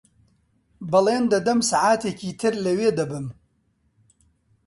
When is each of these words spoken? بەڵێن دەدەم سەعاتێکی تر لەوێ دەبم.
بەڵێن 0.91 1.23
دەدەم 1.33 1.59
سەعاتێکی 1.69 2.31
تر 2.39 2.53
لەوێ 2.65 2.89
دەبم. 2.97 3.25